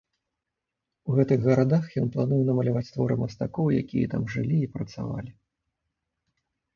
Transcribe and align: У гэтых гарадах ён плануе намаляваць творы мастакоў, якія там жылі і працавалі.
У 1.09 1.17
гэтых 1.17 1.39
гарадах 1.47 1.83
ён 2.03 2.07
плануе 2.15 2.39
намаляваць 2.47 2.89
творы 2.95 3.17
мастакоў, 3.23 3.67
якія 3.81 4.07
там 4.15 4.23
жылі 4.37 4.57
і 4.61 4.71
працавалі. 4.79 5.31